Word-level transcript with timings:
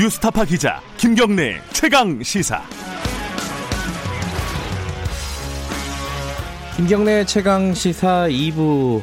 뉴스타파 0.00 0.46
기자 0.46 0.80
김경래 0.96 1.60
최강 1.74 2.22
시사. 2.22 2.62
김경래 6.74 7.26
최강 7.26 7.74
시사 7.74 8.26
2부 8.30 9.02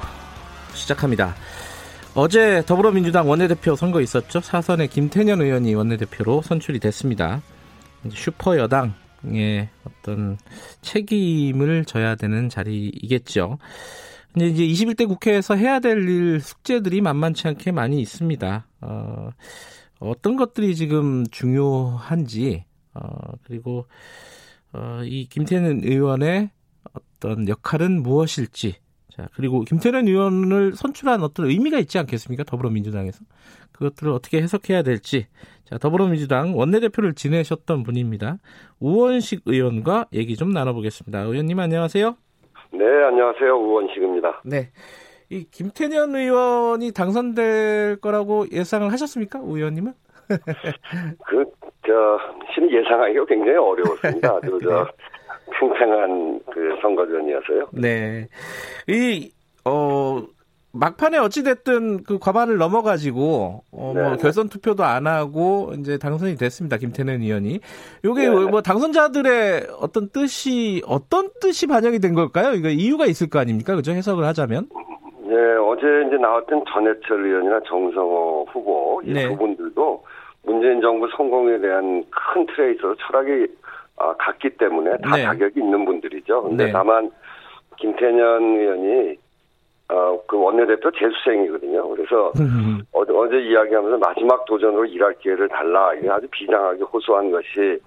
시작합니다. 0.74 1.36
어제 2.16 2.64
더불어민주당 2.66 3.30
원내대표 3.30 3.76
선거 3.76 4.02
있었죠. 4.02 4.42
사선의 4.42 4.88
김태년 4.88 5.40
의원이 5.40 5.76
원내대표로 5.76 6.42
선출이 6.42 6.80
됐습니다. 6.80 7.44
슈퍼 8.10 8.58
여당의 8.58 9.70
어떤 9.84 10.40
책임을 10.82 11.86
져야 11.86 12.16
되는 12.16 12.50
자리이겠죠. 12.50 13.60
근데 14.34 14.48
이제 14.48 14.64
21대 14.64 15.08
국회에서 15.08 15.56
해야 15.56 15.80
될 15.80 16.10
일 16.10 16.42
숙제들이 16.42 17.02
만만치 17.02 17.48
않게 17.50 17.72
많이 17.72 18.02
있습니다. 18.02 18.66
어, 18.82 19.30
어떤 20.00 20.36
것들이 20.36 20.76
지금 20.76 21.26
중요한지, 21.32 22.66
어, 22.94 23.00
그리고, 23.46 23.86
어, 24.74 25.02
이 25.04 25.28
김태년 25.28 25.82
의원의 25.84 26.50
어떤 26.94 27.48
역할은 27.48 28.04
무엇일지, 28.04 28.76
자, 29.18 29.28
그리고 29.34 29.62
김태년 29.62 30.08
의원을 30.08 30.74
선출한 30.74 31.24
어떤 31.24 31.48
의미가 31.48 31.80
있지 31.80 31.98
않겠습니까? 31.98 32.44
더불어민주당에서. 32.44 33.26
그것들을 33.72 34.12
어떻게 34.12 34.42
해석해야 34.42 34.84
될지. 34.84 35.28
자, 35.66 35.78
더불어민주당 35.78 36.56
원내대표를 36.58 37.14
지내셨던 37.14 37.84
분입니다. 37.84 38.38
우원식 38.80 39.42
의원과 39.46 40.08
얘기 40.14 40.36
좀 40.36 40.52
나눠보겠습니다. 40.52 41.22
의원님 41.22 41.60
안녕하세요. 41.60 42.16
네, 42.74 42.86
안녕하세요. 42.86 43.56
우원식입니다. 43.56 44.42
네. 44.46 44.70
이 45.30 45.46
김태년 45.52 46.16
의원이 46.16 46.94
당선될 46.94 47.98
거라고 48.02 48.46
예상을 48.52 48.92
하셨습니까? 48.92 49.40
우 49.40 49.58
의원님은? 49.58 49.94
그, 51.26 51.46
저, 51.86 52.20
실 52.54 52.70
예상하기가 52.72 53.26
굉장히 53.26 53.58
어려웠습니다. 53.58 54.36
아주, 54.36 54.60
저, 54.64 54.84
네. 54.84 54.92
팽팽한 55.60 56.40
그 56.52 56.78
선거전이어서요. 56.82 57.70
네. 57.74 58.28
이, 58.88 59.32
어, 59.66 60.24
막판에 60.72 61.18
어찌됐든 61.18 62.04
그 62.04 62.20
과반을 62.20 62.58
넘어가지고, 62.58 63.64
어, 63.72 63.94
뭐 63.94 63.94
네, 63.94 64.02
뭐 64.02 64.18
결선 64.18 64.48
투표도 64.48 64.84
안 64.84 65.08
하고 65.08 65.74
이제 65.80 65.98
당선이 65.98 66.36
됐습니다. 66.36 66.78
김태년 66.78 67.22
의원이. 67.22 67.60
요게 68.06 68.30
네. 68.30 68.30
뭐 68.30 68.62
당선자들의 68.62 69.68
어떤 69.80 70.10
뜻이, 70.10 70.82
어떤 70.86 71.32
뜻이 71.42 71.68
반영이 71.68 72.00
된 72.00 72.14
걸까요? 72.14 72.54
이거 72.54 72.70
이유가 72.70 73.08
있을 73.08 73.30
거 73.30 73.40
아닙니까? 73.40 73.76
그죠? 73.76 73.92
해석을 73.92 74.26
하자면. 74.26 74.70
네, 75.38 75.56
어제 75.58 76.08
이제 76.08 76.18
나왔던 76.18 76.64
전해철 76.68 77.24
의원이나 77.24 77.60
정성호 77.68 78.48
후보 78.52 79.00
이두 79.04 79.38
분들도 79.38 80.04
문재인 80.42 80.82
정부 80.82 81.08
성공에 81.16 81.60
대한 81.60 82.04
큰 82.10 82.48
틀에 82.48 82.72
있어서 82.72 82.96
철학이 82.96 83.46
어, 83.98 84.14
같기 84.18 84.58
때문에 84.58 84.98
다 84.98 85.16
네. 85.16 85.24
자격이 85.24 85.60
있는 85.60 85.86
분들이죠. 85.86 86.42
근데 86.42 86.66
네. 86.66 86.72
다만 86.72 87.12
김태년 87.78 88.58
의원이 88.58 89.18
어, 89.90 90.20
그 90.28 90.38
원내대표 90.38 90.92
재수생이거든요. 90.92 91.88
그래서 91.90 92.32
어제, 92.92 93.14
어제 93.14 93.40
이야기하면서 93.40 93.98
마지막 93.98 94.44
도전으로 94.46 94.86
일할 94.86 95.14
기회를 95.20 95.48
달라. 95.48 95.94
이게 95.94 96.10
아주 96.10 96.28
비장하게 96.30 96.84
호소한 96.84 97.32
것이 97.32 97.80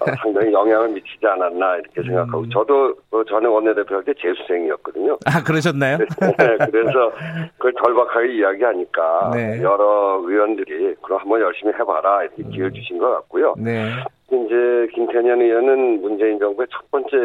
어, 0.00 0.04
상당히 0.22 0.52
영향을 0.52 0.88
미치지 0.90 1.26
않았나 1.26 1.76
이렇게 1.78 2.02
생각하고 2.02 2.40
음. 2.42 2.50
저도 2.50 2.94
그 3.10 3.24
전에 3.28 3.46
원내대표 3.46 3.96
할 3.96 4.04
때 4.04 4.14
재수생이었거든요. 4.22 5.18
아 5.26 5.42
그러셨나요? 5.42 5.98
네, 5.98 6.56
그래서 6.70 7.12
그걸 7.56 7.74
절박하게 7.84 8.34
이야기하니까 8.34 9.30
네. 9.34 9.60
여러 9.62 10.20
의원들이 10.24 10.94
그럼 11.02 11.18
한번 11.20 11.40
열심히 11.40 11.72
해봐라 11.74 12.22
이렇게 12.22 12.44
기회를 12.44 12.72
주신 12.72 12.98
것 12.98 13.10
같고요. 13.10 13.54
네. 13.58 13.90
이제 14.30 14.88
김태년 14.94 15.40
의원은 15.40 16.02
문재인 16.02 16.38
정부의 16.38 16.68
첫 16.70 16.88
번째 16.90 17.16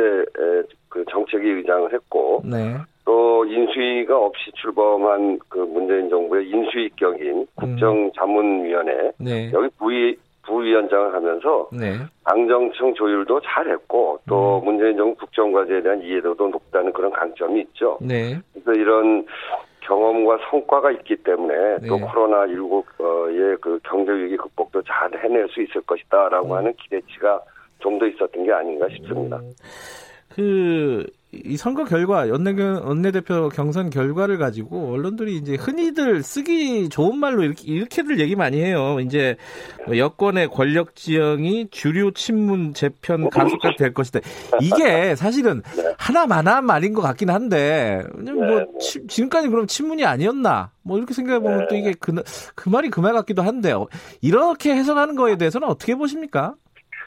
그 0.94 1.04
정책위 1.10 1.50
의장을 1.50 1.92
했고 1.92 2.44
네. 2.46 2.78
또 3.04 3.44
인수위가 3.46 4.16
없이 4.16 4.52
출범한 4.54 5.40
그 5.50 5.58
문재인 5.58 6.08
정부의 6.08 6.48
인수위격인 6.48 7.40
음. 7.40 7.46
국정자문위원회 7.56 9.12
네. 9.18 9.52
여기 9.52 9.70
부위 9.80 10.16
부위원장을 10.44 11.16
하면서 11.16 11.68
네. 11.72 11.98
당정청 12.26 12.94
조율도 12.94 13.42
잘했고 13.42 14.20
또 14.28 14.60
음. 14.60 14.66
문재인 14.66 14.96
정부 14.96 15.16
국정과제에 15.16 15.82
대한 15.82 16.00
이해도도 16.04 16.50
높다는 16.50 16.94
그런 16.94 17.12
강점이 17.12 17.62
있죠. 17.62 17.98
네. 18.00 18.40
그래서 18.54 18.74
이런 18.74 19.26
경험과 19.80 20.38
성과가 20.52 20.92
있기 20.92 21.16
때문에 21.24 21.80
네. 21.82 21.88
또 21.88 21.98
코로나 21.98 22.46
19의 22.46 23.60
그 23.62 23.80
경제 23.84 24.12
위기 24.12 24.38
극복도 24.38 24.84
잘 24.84 25.12
해낼 25.24 25.48
수 25.50 25.60
있을 25.64 25.82
것이다라고 25.82 26.50
음. 26.50 26.58
하는 26.58 26.74
기대치가 26.74 27.42
좀 27.80 28.00
더 28.00 28.08
있었던 28.08 28.46
게 28.46 28.52
아닌가 28.52 28.88
싶습니다. 28.90 29.38
음. 29.38 29.54
그 30.36 31.06
이 31.34 31.58
선거 31.58 31.84
결과 31.84 32.30
연내 32.30 32.52
원내대표 32.62 33.50
경선 33.50 33.90
결과를 33.90 34.38
가지고 34.38 34.94
언론들이 34.94 35.36
이제 35.38 35.56
흔히들 35.56 36.22
쓰기 36.22 36.90
좋은 36.90 37.18
말로 37.18 37.44
이렇게 37.44 37.64
이렇게들 37.66 38.20
얘기 38.20 38.36
많이 38.36 38.62
해요. 38.62 39.00
이제 39.00 39.36
뭐 39.88 39.98
여권의 39.98 40.50
권력 40.50 40.96
지형이 40.96 41.70
주류 41.72 42.14
친문 42.14 42.76
재편 42.76 43.30
가속화 43.32 43.76
될 43.78 43.94
것이다. 43.94 44.20
이게 44.62 45.16
사실은 45.16 45.64
하나만한 45.98 46.66
말인 46.66 46.94
것 46.94 47.02
같긴 47.02 47.32
한데 47.32 48.04
뭐 48.16 48.66
치, 48.80 49.06
지금까지 49.08 49.50
그럼 49.50 49.66
친문이 49.66 50.06
아니었나? 50.06 50.72
뭐 50.84 50.98
이렇게 50.98 51.14
생각해 51.16 51.40
보면 51.40 51.68
또 51.68 51.76
이게 51.76 51.94
그, 52.00 52.14
그 52.56 52.70
말이 52.70 52.90
그 52.90 53.04
말 53.04 53.12
같기도 53.12 53.42
한데요. 53.42 53.88
이렇게 54.22 54.74
해석하는 54.74 55.16
거에 55.16 55.36
대해서는 55.38 55.68
어떻게 55.68 55.96
보십니까? 55.96 56.56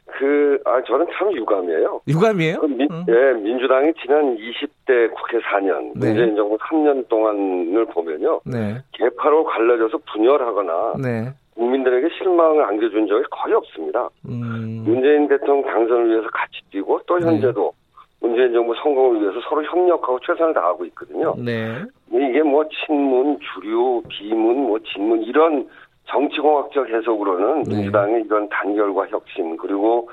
그, 0.07 0.59
아, 0.65 0.81
저는 0.87 1.07
참 1.19 1.33
유감이에요. 1.33 2.01
유감이에요? 2.09 2.61
그 2.61 2.67
민, 2.67 2.89
음. 2.91 3.05
예, 3.09 3.33
민주당이 3.41 3.93
지난 4.01 4.37
20대 4.37 5.13
국회 5.13 5.39
4년, 5.41 5.93
네. 5.95 6.09
문재인 6.09 6.37
정부 6.37 6.57
3년 6.59 7.09
동안을 7.09 7.87
보면요. 7.87 8.41
네. 8.45 8.79
개파로 8.93 9.45
갈라져서 9.45 9.99
분열하거나, 10.13 10.95
네. 11.03 11.33
국민들에게 11.55 12.09
실망을 12.19 12.63
안겨준 12.65 13.07
적이 13.09 13.25
거의 13.31 13.55
없습니다. 13.55 14.09
음. 14.29 14.85
문재인 14.87 15.27
대통령 15.27 15.65
당선을 15.65 16.11
위해서 16.11 16.29
같이 16.29 16.61
뛰고, 16.71 17.01
또 17.07 17.19
네. 17.19 17.27
현재도 17.27 17.73
문재인 18.21 18.53
정부 18.53 18.75
성공을 18.83 19.21
위해서 19.21 19.41
서로 19.49 19.63
협력하고 19.65 20.21
최선을 20.21 20.55
다하고 20.55 20.85
있거든요. 20.87 21.35
네. 21.37 21.83
이게 22.11 22.43
뭐 22.43 22.65
친문, 22.69 23.39
주류, 23.41 24.03
비문, 24.09 24.67
뭐 24.67 24.79
진문, 24.79 25.23
이런 25.23 25.69
정치공학적 26.07 26.89
해석으로는 26.89 27.63
네. 27.65 27.75
민주당의 27.77 28.23
이런 28.23 28.49
단결과 28.49 29.07
혁신 29.09 29.57
그리고 29.57 30.09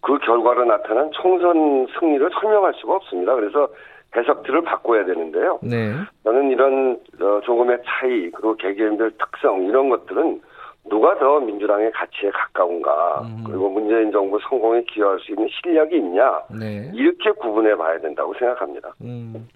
그 0.00 0.18
결과로 0.18 0.64
나타난 0.64 1.10
총선 1.12 1.86
승리를 1.98 2.30
설명할 2.40 2.74
수가 2.74 2.96
없습니다. 2.96 3.34
그래서 3.34 3.68
해석들을 4.16 4.62
바꿔야 4.62 5.04
되는데요. 5.04 5.58
네. 5.62 5.92
저는 6.24 6.50
이런 6.50 6.98
어, 7.20 7.40
조금의 7.44 7.78
차이 7.84 8.30
그리고 8.30 8.54
개개인별 8.56 9.12
특성 9.18 9.64
이런 9.64 9.88
것들은 9.88 10.40
누가 10.88 11.18
더 11.18 11.40
민주당의 11.40 11.90
가치에 11.92 12.30
가까운가 12.30 13.22
음. 13.22 13.44
그리고 13.44 13.68
문재인 13.68 14.12
정부 14.12 14.38
성공에 14.48 14.82
기여할 14.82 15.18
수 15.18 15.32
있는 15.32 15.48
실력이 15.48 15.96
있냐 15.96 16.40
네. 16.58 16.90
이렇게 16.94 17.32
구분해 17.32 17.74
봐야 17.76 17.98
된다고 17.98 18.32
생각합니다. 18.34 18.92
음. 19.02 19.48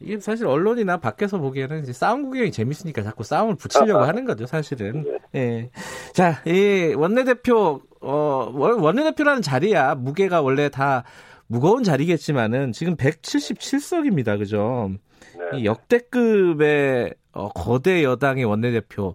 이게 0.00 0.18
사실 0.20 0.46
언론이나 0.46 0.98
밖에서 0.98 1.38
보기에는 1.38 1.82
이제 1.82 1.92
싸움 1.92 2.22
구경이 2.24 2.52
재밌으니까 2.52 3.02
자꾸 3.02 3.24
싸움을 3.24 3.56
붙이려고 3.56 4.04
하는 4.04 4.24
거죠, 4.24 4.46
사실은. 4.46 5.04
네. 5.32 5.40
예. 5.40 5.70
자, 6.12 6.42
이 6.46 6.94
원내대표, 6.96 7.80
어, 8.00 8.52
원내대표라는 8.54 9.42
자리야, 9.42 9.96
무게가 9.96 10.40
원래 10.40 10.68
다 10.68 11.04
무거운 11.48 11.82
자리겠지만은 11.82 12.72
지금 12.72 12.94
177석입니다, 12.96 14.38
그죠? 14.38 14.90
네. 15.52 15.58
이 15.60 15.64
역대급의 15.64 17.14
어, 17.32 17.48
거대 17.48 18.02
여당의 18.04 18.44
원내대표. 18.44 19.14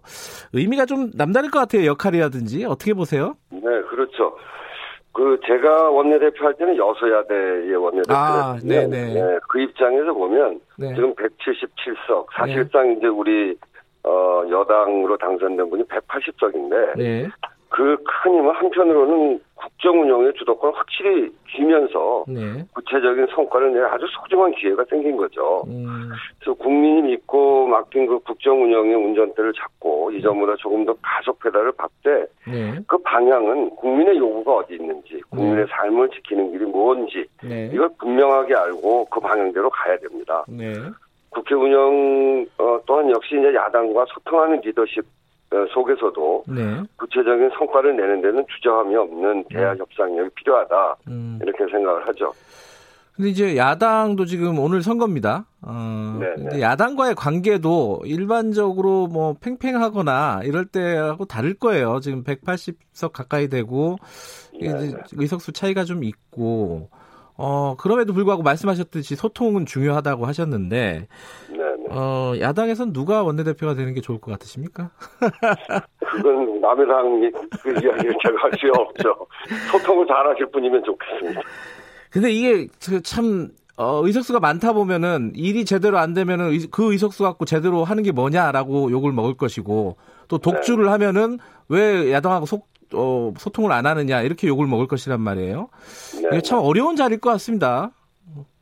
의미가 0.52 0.86
좀 0.86 1.10
남다를 1.14 1.50
것 1.50 1.58
같아요, 1.60 1.86
역할이라든지. 1.86 2.64
어떻게 2.64 2.94
보세요? 2.94 3.36
네, 3.50 3.60
그렇죠. 3.60 4.36
그 5.14 5.38
제가 5.46 5.90
원내대표 5.90 6.44
할 6.44 6.54
때는 6.54 6.76
여소야대의 6.76 7.76
원내대표였는데 7.76 8.12
아, 8.12 8.56
네, 8.62 9.38
그 9.48 9.60
입장에서 9.60 10.12
보면 10.12 10.60
네. 10.76 10.92
지금 10.94 11.14
177석 11.14 12.26
사실상 12.36 12.88
네. 12.88 12.94
이제 12.94 13.06
우리 13.06 13.56
어 14.02 14.42
여당으로 14.50 15.16
당선된 15.16 15.70
분이 15.70 15.84
180석인데 15.84 17.30
그큰 17.74 18.34
힘은 18.34 18.54
한편으로는 18.54 19.40
국정 19.54 20.00
운영의 20.00 20.34
주도권을 20.34 20.76
확실히 20.76 21.30
쥐면서 21.54 22.24
네. 22.28 22.64
구체적인 22.72 23.28
성과를 23.34 23.72
내야 23.72 23.86
아주 23.92 24.06
소중한 24.20 24.52
기회가 24.52 24.84
생긴 24.90 25.16
거죠. 25.16 25.62
음. 25.68 26.10
그래서 26.38 26.54
국민이 26.54 27.02
믿고 27.02 27.53
맡긴 27.74 28.06
그 28.06 28.18
국정 28.20 28.62
운영의 28.62 28.94
운전대를 28.94 29.52
잡고 29.52 30.12
이전보다 30.12 30.54
조금 30.56 30.84
더 30.84 30.94
가속 31.02 31.38
페달을 31.40 31.72
밟되 31.72 32.26
네. 32.46 32.78
그 32.86 32.96
방향은 32.98 33.70
국민의 33.70 34.16
요구가 34.18 34.56
어디 34.56 34.74
있는지 34.74 35.20
국민의 35.30 35.64
네. 35.64 35.66
삶을 35.70 36.08
지키는 36.10 36.52
길이 36.52 36.64
뭔지 36.64 37.26
네. 37.42 37.70
이걸 37.72 37.88
분명하게 37.98 38.54
알고 38.54 39.06
그 39.06 39.20
방향대로 39.20 39.68
가야 39.70 39.96
됩니다. 39.98 40.44
네. 40.48 40.72
국회 41.30 41.54
운영 41.54 42.46
어, 42.58 42.78
또한 42.86 43.10
역시 43.10 43.36
이제 43.36 43.52
야당과 43.52 44.04
소통하는 44.08 44.60
리더십 44.60 45.04
어, 45.52 45.66
속에서도 45.72 46.44
네. 46.48 46.82
구체적인 46.96 47.50
성과를 47.58 47.96
내는 47.96 48.20
데는 48.20 48.44
주저함이 48.48 48.94
없는 48.94 49.44
대화 49.50 49.72
네. 49.72 49.80
협상력이 49.80 50.30
필요하다 50.36 50.96
음. 51.08 51.38
이렇게 51.42 51.66
생각을 51.70 52.06
하죠. 52.08 52.32
근데 53.16 53.30
이제 53.30 53.56
야당도 53.56 54.24
지금 54.24 54.58
오늘 54.58 54.82
선거입니다. 54.82 55.46
어, 55.62 56.18
네, 56.20 56.34
근데 56.34 56.60
야당과의 56.60 57.14
관계도 57.14 58.02
일반적으로 58.06 59.06
뭐 59.06 59.36
팽팽하거나 59.40 60.40
이럴 60.44 60.64
때하고 60.66 61.24
다를 61.24 61.54
거예요. 61.54 62.00
지금 62.00 62.24
180석 62.24 63.12
가까이 63.12 63.48
되고 63.48 63.96
이제 64.52 64.92
의석수 65.12 65.52
차이가 65.52 65.84
좀 65.84 66.02
있고 66.02 66.90
어, 67.36 67.76
그럼에도 67.78 68.12
불구하고 68.12 68.42
말씀하셨듯이 68.42 69.16
소통은 69.16 69.66
중요하다고 69.66 70.26
하셨는데, 70.26 71.08
어, 71.90 72.32
야당에선 72.38 72.92
누가 72.92 73.22
원내대표가 73.22 73.74
되는 73.74 73.92
게 73.92 74.00
좋을 74.00 74.20
것 74.20 74.30
같으십니까? 74.32 74.90
그건 75.98 76.60
남의 76.60 76.86
당그 76.86 77.70
이야기를 77.70 78.14
제가 78.22 78.42
할수 78.42 78.70
없죠. 78.78 79.26
소통을 79.72 80.06
잘 80.06 80.26
하실 80.28 80.46
분이면 80.46 80.84
좋겠습니다. 80.84 81.40
근데 82.14 82.30
이게 82.30 82.68
참, 83.02 83.48
어, 83.76 84.00
의석수가 84.04 84.38
많다 84.38 84.72
보면은 84.72 85.32
일이 85.34 85.64
제대로 85.64 85.98
안 85.98 86.14
되면은 86.14 86.56
그 86.70 86.92
의석수 86.92 87.24
갖고 87.24 87.44
제대로 87.44 87.82
하는 87.82 88.04
게 88.04 88.12
뭐냐라고 88.12 88.92
욕을 88.92 89.10
먹을 89.10 89.36
것이고 89.36 89.96
또 90.28 90.38
독주를 90.38 90.84
네. 90.84 90.90
하면은 90.92 91.38
왜 91.68 92.12
야당하고 92.12 92.46
속, 92.46 92.68
어, 92.94 93.32
소통을 93.36 93.72
안 93.72 93.86
하느냐 93.86 94.22
이렇게 94.22 94.46
욕을 94.46 94.68
먹을 94.68 94.86
것이란 94.86 95.20
말이에요. 95.20 95.68
네. 96.22 96.28
이게 96.28 96.40
참 96.40 96.60
어려운 96.60 96.94
자리일 96.94 97.20
것 97.20 97.30
같습니다. 97.30 97.90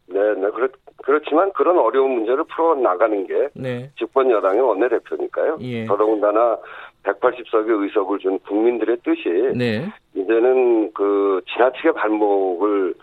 네, 0.07 0.19
네. 0.19 0.51
그렇, 0.51 0.69
그렇지만 1.05 1.53
그런 1.53 1.79
어려운 1.79 2.13
문제를 2.13 2.45
풀어 2.45 2.75
나가는 2.75 3.27
게 3.27 3.49
네. 3.53 3.91
집권 3.99 4.31
여당의 4.31 4.63
원내대표니까요. 4.63 5.59
예. 5.61 5.85
더더군다나 5.85 6.57
180석의 7.03 7.83
의석을 7.83 8.19
준 8.21 8.39
국민들의 8.39 8.97
뜻이 9.05 9.59
네. 9.59 9.93
이제는 10.15 10.91
그 10.95 11.43
지나치게 11.53 11.93
발목을 11.93 12.95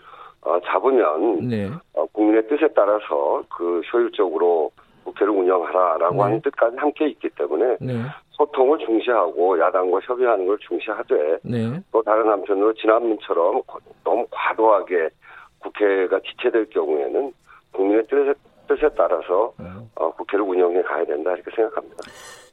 어, 0.42 0.58
잡으면 0.64 1.48
네. 1.48 1.70
어, 1.94 2.06
국민의 2.06 2.48
뜻에 2.48 2.68
따라서 2.74 3.42
그 3.48 3.80
효율적으로 3.92 4.70
국회를 5.04 5.32
운영하라라고 5.32 6.14
네. 6.14 6.20
하는 6.22 6.40
뜻까지 6.40 6.76
함께 6.76 7.08
있기 7.08 7.28
때문에 7.30 7.76
네. 7.80 8.02
소통을 8.32 8.78
중시하고 8.78 9.58
야당과 9.58 10.00
협의하는 10.02 10.46
걸 10.46 10.58
중시하되 10.58 11.38
네. 11.42 11.80
또 11.92 12.02
다른 12.02 12.28
한편으로 12.28 12.72
지난번처럼 12.74 13.62
너무 14.04 14.26
과도하게 14.30 15.10
국회가 15.58 16.18
지체될 16.20 16.70
경우에는 16.70 17.32
국민의 17.72 18.06
뜻에, 18.06 18.32
뜻에 18.70 18.88
따라서 18.96 19.52
네. 19.58 19.66
어, 19.96 20.12
국회를 20.12 20.44
운영해 20.44 20.82
가야 20.82 21.04
된다 21.04 21.32
이렇게 21.32 21.50
생각합니다. 21.54 21.96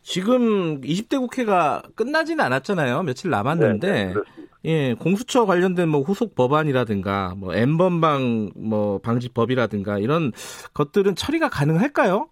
지금 0.02 0.82
20대 0.82 1.20
국회가 1.20 1.84
끝나지는 1.96 2.44
않았잖아요. 2.44 3.04
며칠 3.04 3.30
남았는데 3.30 3.92
네, 3.92 4.14
네, 4.14 4.22
예, 4.66 4.94
공수처 4.96 5.46
관련된 5.46 5.88
뭐 5.90 6.02
후속 6.02 6.34
법안이라든가 6.34 7.36
뭐 7.38 7.54
N번방 7.54 8.52
뭐 8.56 9.00
방지법이라든가 9.00 10.00
이런 10.00 10.32
것들은 10.74 11.16
처리가 11.16 11.50
가능할까요? 11.50 12.30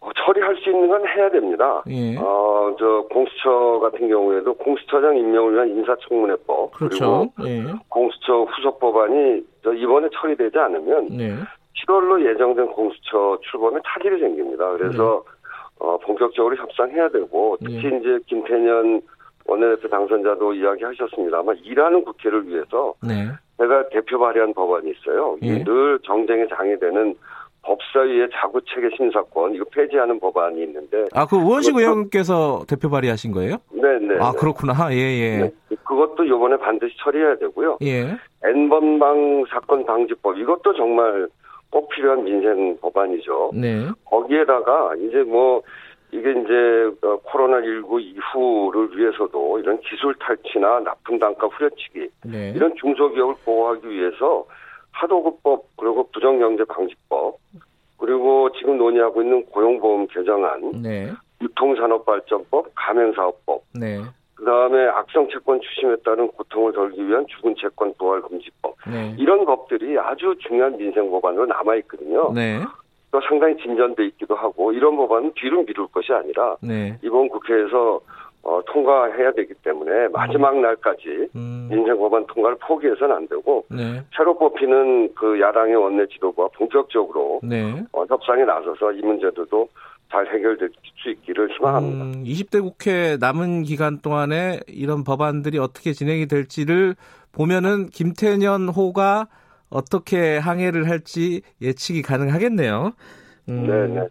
어, 0.00 0.10
처리할 0.14 0.56
수 0.62 0.70
있는 0.70 0.88
건 0.88 1.02
해야 1.08 1.28
됩니다. 1.30 1.82
예. 1.88 2.16
어, 2.18 2.76
저 2.78 3.06
공수처 3.10 3.80
같은 3.80 4.08
경우에도 4.08 4.54
공수처장 4.54 5.16
임명을 5.16 5.54
위한 5.54 5.68
인사청문회법 5.70 6.72
그렇죠. 6.72 7.30
그리고 7.36 7.50
예. 7.50 7.64
공수처 7.88 8.44
후속 8.44 8.78
법안이 8.78 9.42
저 9.64 9.72
이번에 9.72 10.08
처리되지 10.12 10.56
않으면 10.56 11.08
네. 11.08 11.34
7월로 11.86 12.24
예정된 12.28 12.66
공수처 12.68 13.38
출범에 13.50 13.80
차질이 13.86 14.20
생깁니다. 14.20 14.70
그래서 14.76 15.22
네. 15.24 15.38
어, 15.80 15.98
본격적으로 15.98 16.56
협상해야 16.56 17.08
되고 17.08 17.56
특히 17.60 17.84
예. 17.84 17.98
이제 17.98 18.18
김태년 18.26 19.00
원내대표 19.46 19.88
당선자도 19.88 20.54
이야기하셨습니다만 20.54 21.58
일하는 21.64 22.04
국회를 22.04 22.46
위해서 22.48 22.94
네. 23.02 23.28
제가 23.56 23.88
대표 23.88 24.18
발의한 24.18 24.52
법안이 24.54 24.90
있어요. 24.90 25.36
예. 25.42 25.64
늘 25.64 25.98
정쟁의 26.04 26.48
장이 26.48 26.78
되는 26.78 27.14
법사위의 27.62 28.28
자구체계 28.32 28.90
심사권 28.96 29.54
이거 29.54 29.64
폐지하는 29.72 30.18
법안이 30.20 30.62
있는데 30.62 31.06
아그 31.12 31.36
우원식 31.36 31.76
의원께서 31.76 32.64
대표 32.68 32.88
발의하신 32.88 33.32
거예요? 33.32 33.56
네네. 33.72 34.14
네, 34.14 34.14
아 34.20 34.32
네. 34.32 34.38
그렇구나 34.38 34.74
예예. 34.92 35.20
예. 35.20 35.38
네. 35.42 35.76
그것도 35.84 36.24
이번에 36.24 36.56
반드시 36.56 36.94
처리해야 36.98 37.36
되고요. 37.36 37.78
예. 37.82 38.16
N번방 38.44 39.44
사건 39.50 39.84
방지법 39.84 40.38
이것도 40.38 40.74
정말 40.74 41.28
꼭 41.70 41.88
필요한 41.90 42.24
민생 42.24 42.78
법안이죠. 42.80 43.52
네. 43.54 43.88
거기에다가 44.04 44.94
이제 44.96 45.22
뭐 45.22 45.62
이게 46.10 46.30
이제 46.30 47.06
어, 47.06 47.20
코로나19 47.20 48.00
이후를 48.00 48.96
위해서도 48.96 49.58
이런 49.58 49.78
기술 49.80 50.14
탈취나 50.18 50.80
납품 50.80 51.18
단가 51.18 51.46
후려치기 51.46 52.08
네. 52.24 52.52
이런 52.56 52.74
중소기업을 52.76 53.34
보호하기 53.44 53.88
위해서 53.88 54.46
하도급법 54.92 55.64
그리고 55.76 56.08
부정경제 56.12 56.64
방지법 56.64 57.36
그리고 57.98 58.50
지금 58.52 58.78
논의하고 58.78 59.22
있는 59.22 59.44
고용보험 59.46 60.06
개정안 60.06 60.82
네. 60.82 61.12
유통산업발전법 61.42 62.70
가맹사업법 62.74 63.62
네. 63.78 64.00
그다음에 64.34 64.86
악성 64.88 65.28
채권 65.28 65.60
추심에 65.60 65.96
따른 66.04 66.28
고통을 66.28 66.72
덜기 66.72 67.06
위한 67.06 67.26
죽은 67.26 67.54
채권 67.60 67.92
도활 67.98 68.22
금지법 68.22 68.67
네. 68.90 69.14
이런 69.18 69.44
법들이 69.44 69.98
아주 69.98 70.34
중요한 70.40 70.76
민생 70.76 71.10
법안으로 71.10 71.46
남아 71.46 71.76
있거든요. 71.76 72.32
네. 72.32 72.60
또 73.10 73.20
상당히 73.22 73.56
진전돼 73.56 74.04
있기도 74.06 74.34
하고 74.34 74.72
이런 74.72 74.96
법안은 74.96 75.32
뒤로 75.34 75.62
미룰 75.64 75.86
것이 75.88 76.12
아니라 76.12 76.56
네. 76.60 76.98
이번 77.02 77.28
국회에서 77.28 78.00
어, 78.42 78.62
통과해야 78.66 79.32
되기 79.32 79.52
때문에 79.62 80.08
마지막 80.08 80.52
음. 80.52 80.62
날까지 80.62 81.28
음. 81.34 81.68
민생 81.70 81.98
법안 81.98 82.26
통과를 82.26 82.56
포기해서는 82.60 83.14
안 83.14 83.28
되고 83.28 83.64
네. 83.70 84.02
새로 84.16 84.38
뽑히는 84.38 85.14
그 85.14 85.40
야당의 85.40 85.74
원내 85.74 86.06
지도부와 86.06 86.48
본격적으로 86.54 87.40
네. 87.42 87.82
어, 87.92 88.04
협상에 88.08 88.44
나서서 88.44 88.92
이 88.92 89.00
문제들도 89.00 89.68
잘 90.10 90.26
해결될 90.26 90.70
수 91.02 91.10
있기를 91.10 91.50
희망합니다. 91.54 92.04
음, 92.04 92.24
20대 92.24 92.62
국회 92.62 93.16
남은 93.18 93.62
기간 93.62 94.00
동안에 94.00 94.60
이런 94.66 95.04
법안들이 95.04 95.58
어떻게 95.58 95.92
진행이 95.92 96.26
될지를 96.26 96.96
보면은 97.32 97.88
김태년 97.88 98.68
호가 98.68 99.28
어떻게 99.70 100.38
항해를 100.38 100.88
할지 100.88 101.42
예측이 101.60 102.02
가능하겠네요. 102.02 102.92
음. 103.50 103.66
네네. 103.66 104.08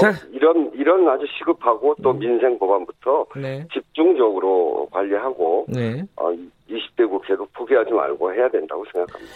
자, 0.00 0.12
이런 0.32 0.70
이런 0.74 1.08
아주 1.08 1.24
시급하고 1.38 1.96
또 2.02 2.10
음. 2.12 2.18
민생 2.18 2.58
법안부터 2.58 3.26
네. 3.36 3.66
집중적으로 3.72 4.88
관리하고 4.90 5.66
네. 5.68 6.04
어, 6.16 6.30
20대 6.68 7.08
국회도 7.08 7.46
포기하지 7.54 7.92
말고 7.92 8.32
해야 8.32 8.48
된다고 8.48 8.84
생각합니다. 8.92 9.34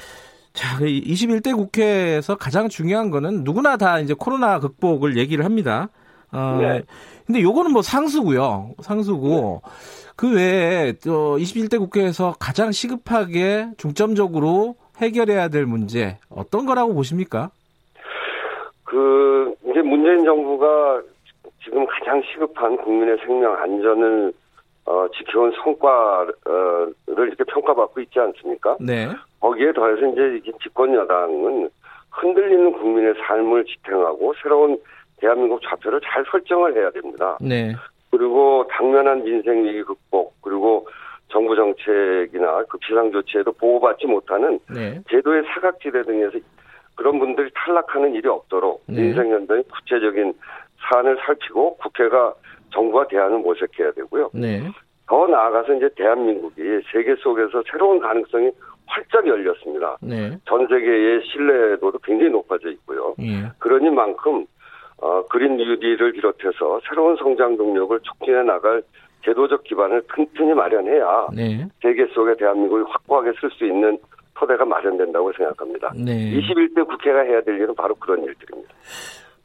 자, 0.59 0.77
21대 0.81 1.55
국회에서 1.55 2.37
가장 2.37 2.69
중요한 2.69 3.11
거는 3.11 3.45
누구나 3.45 3.77
다 3.77 4.01
이제 4.01 4.13
코로나 4.13 4.59
극복을 4.59 5.17
얘기를 5.17 5.45
합니다. 5.45 5.89
어, 6.33 6.59
네. 6.61 6.83
근데 7.25 7.43
요거는 7.43 7.71
뭐 7.71 7.81
상수고요. 7.81 8.73
상수고 8.81 9.63
네. 9.63 9.71
그 10.17 10.35
외에 10.35 10.95
또 11.05 11.39
21대 11.39 11.79
국회에서 11.79 12.35
가장 12.41 12.73
시급하게 12.73 13.69
중점적으로 13.77 14.75
해결해야 14.97 15.47
될 15.47 15.65
문제 15.65 16.19
어떤 16.29 16.67
거라고 16.67 16.93
보십니까? 16.93 17.53
그 18.83 19.55
이제 19.71 19.81
문재인 19.81 20.25
정부가 20.25 21.01
지금 21.63 21.87
가장 21.87 22.21
시급한 22.33 22.77
국민의 22.79 23.17
생명 23.25 23.55
안전을 23.55 24.33
어, 24.89 25.07
지켜온 25.15 25.53
성과를 25.63 26.95
이렇게 27.09 27.45
평가받고 27.45 28.01
있지 28.01 28.19
않습니까? 28.19 28.79
네. 28.81 29.09
거기에 29.39 29.73
더해서 29.73 30.07
이제 30.07 30.41
집권 30.63 30.95
여당은 30.95 31.69
흔들리는 32.11 32.73
국민의 32.73 33.15
삶을 33.27 33.67
지탱하고 33.67 34.33
새로운 34.43 34.79
대한민국 35.19 35.61
좌표를 35.63 36.01
잘 36.03 36.25
설정을 36.31 36.75
해야 36.75 36.91
됩니다. 36.91 37.37
네. 37.41 37.75
그리고 38.11 38.67
당면한 38.71 39.23
민생 39.23 39.63
위기 39.65 39.83
극복 39.83 40.41
그리고 40.41 40.89
정부 41.31 41.55
정책이나 41.55 42.65
그 42.71 42.79
비상조치에도 42.79 43.53
보호받지 43.53 44.07
못하는 44.07 44.59
네. 44.71 45.03
제도의 45.11 45.43
사각지대 45.53 46.03
등에서 46.05 46.39
그런 46.95 47.19
분들이 47.19 47.51
탈락하는 47.55 48.15
일이 48.15 48.27
없도록 48.27 48.83
네. 48.87 49.03
민생연대의 49.03 49.65
구체적인 49.65 50.33
사안을 50.81 51.19
살피고 51.27 51.77
국회가 51.77 52.33
정부와 52.71 53.07
대안을 53.09 53.39
모색해야 53.39 53.93
되고요. 53.93 54.31
네. 54.35 54.63
더 55.07 55.27
나아가서 55.27 55.75
이제 55.75 55.89
대한민국이 55.97 56.63
세계 56.93 57.15
속에서 57.17 57.63
새로운 57.71 57.99
가능성이 57.99 58.51
활짝 58.87 59.27
열렸습니다. 59.27 59.97
네. 60.01 60.37
전 60.47 60.67
세계의 60.67 61.23
신뢰도도 61.25 61.99
굉장히 61.99 62.31
높아져 62.31 62.71
있고요. 62.71 63.15
예. 63.21 63.51
그러니 63.59 63.91
만큼 63.91 64.45
어, 65.01 65.23
그린 65.27 65.57
뉴딜을 65.57 66.13
비롯해서 66.13 66.81
새로운 66.89 67.17
성장 67.17 67.57
동력을 67.57 67.99
촉진해 68.01 68.43
나갈 68.43 68.83
제도적 69.25 69.65
기반을 69.65 70.03
튼튼히 70.15 70.55
마련해야 70.55 71.29
네. 71.35 71.67
세계 71.83 72.07
속에 72.09 72.35
대한민국이 72.37 72.85
확고하게 72.89 73.33
쓸 73.41 73.51
수 73.51 73.65
있는 73.65 73.99
토대가 74.35 74.65
마련된다고 74.65 75.33
생각합니다. 75.33 75.93
네. 75.97 76.41
21대 76.41 76.87
국회가 76.87 77.21
해야 77.21 77.41
될 77.43 77.57
일은 77.57 77.75
바로 77.75 77.95
그런 77.97 78.23
일들입니다. 78.23 78.73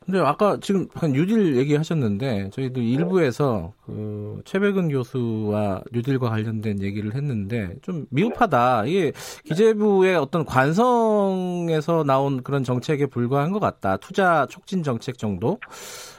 근데 0.06 0.20
아까 0.20 0.58
지금 0.62 0.88
한 0.94 1.14
뉴딜 1.14 1.56
얘기하셨는데 1.58 2.50
저희도 2.52 2.82
일부에서 2.82 3.74
그 3.86 4.42
최백은 4.46 4.90
교수와 4.90 5.84
뉴딜과 5.92 6.30
관련된 6.30 6.82
얘기를 6.82 7.16
했는데 7.16 7.76
좀 7.82 8.06
미흡하다. 8.10 8.86
이게 8.86 9.14
기재부의 9.46 10.16
어떤 10.16 10.46
관성에서 10.46 12.04
나온 12.04 12.44
그런 12.44 12.64
정책에 12.64 13.06
불과한 13.06 13.52
것 13.52 13.60
같다. 13.60 13.98
투자 13.98 14.46
촉진 14.48 14.84
정책 14.84 15.18
정도. 15.18 15.60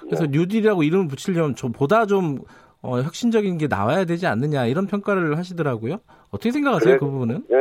그래서 0.02 0.26
뉴딜이라고 0.26 0.82
이름을 0.82 1.08
붙이려면 1.08 1.54
좀 1.54 1.72
보다 1.72 2.06
좀 2.06 2.38
어, 2.80 3.00
혁신적인 3.00 3.56
게 3.58 3.66
나와야 3.66 4.04
되지 4.04 4.26
않느냐 4.26 4.66
이런 4.66 4.86
평가를 4.86 5.38
하시더라고요. 5.38 5.98
어떻게 6.30 6.50
생각하세요 6.50 6.98
그래, 6.98 6.98
그 6.98 7.06
부분은? 7.10 7.44
네. 7.48 7.56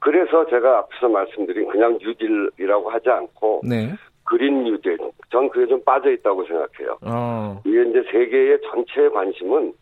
그래서 0.00 0.46
제가 0.48 0.78
앞서 0.78 1.08
말씀드린 1.08 1.68
그냥 1.68 1.98
뉴딜이라고 2.00 2.90
하지 2.90 3.10
않고 3.10 3.62
네. 3.64 3.94
그린 4.30 4.62
뉴딜. 4.62 4.96
전 5.32 5.48
그게 5.50 5.66
좀 5.66 5.82
빠져 5.82 6.08
있다고 6.12 6.44
생각해요. 6.44 6.98
어. 7.02 7.60
이게 7.66 7.82
이제 7.82 8.00
세계의 8.12 8.60
전체 8.70 9.08
관심은 9.08 9.72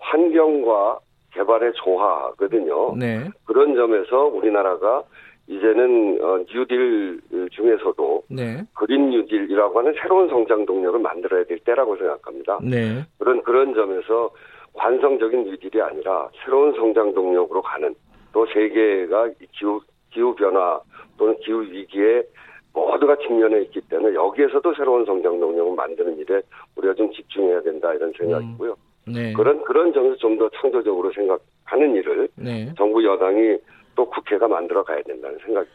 환경과 0.00 0.98
개발의 1.32 1.72
조화거든요. 1.74 2.96
네. 2.96 3.30
그런 3.44 3.76
점에서 3.76 4.24
우리나라가 4.24 5.04
이제는 5.46 6.18
어, 6.20 6.44
뉴딜 6.52 7.20
중에서도 7.52 8.22
네. 8.28 8.64
그린 8.74 9.10
뉴딜이라고 9.10 9.78
하는 9.78 9.94
새로운 10.02 10.28
성장 10.28 10.66
동력을 10.66 10.98
만들어야 10.98 11.44
될 11.44 11.60
때라고 11.60 11.96
생각합니다. 11.96 12.58
네. 12.60 13.04
그런 13.18 13.40
그런 13.44 13.72
점에서 13.72 14.30
관성적인 14.72 15.44
뉴딜이 15.44 15.80
아니라 15.80 16.28
새로운 16.44 16.74
성장 16.74 17.14
동력으로 17.14 17.62
가는 17.62 17.94
또 18.32 18.46
세계가 18.46 19.30
기후 19.52 19.80
기후 20.10 20.34
변화 20.34 20.80
또는 21.16 21.36
기후 21.44 21.62
위기에 21.62 22.24
모두가 22.72 23.16
직면해 23.16 23.62
있기 23.62 23.80
때문에 23.82 24.14
여기에서도 24.14 24.74
새로운 24.74 25.04
성장 25.04 25.38
동력을 25.38 25.74
만드는 25.74 26.18
일에 26.18 26.40
우리가 26.76 26.94
좀 26.94 27.12
집중해야 27.12 27.62
된다 27.62 27.92
이런 27.94 28.12
생각이고요. 28.16 28.76
음, 29.08 29.12
네. 29.12 29.32
그런 29.32 29.62
그런 29.64 29.92
점에서 29.92 30.16
좀 30.16 30.38
더 30.38 30.48
창조적으로 30.60 31.10
생각하는 31.12 31.94
일을 31.96 32.28
네. 32.36 32.72
정부 32.76 33.04
여당이 33.04 33.58
또 33.94 34.08
국회가 34.08 34.48
만들어 34.48 34.82
가야 34.82 35.02
된다는 35.02 35.38
생각이죠. 35.44 35.72